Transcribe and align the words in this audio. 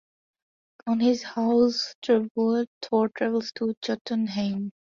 On 0.87 0.99
his 0.99 1.21
horse 1.21 1.93
Treibold, 2.03 2.65
Thor 2.81 3.09
travels 3.15 3.51
to 3.51 3.75
Jotunheim. 3.83 4.71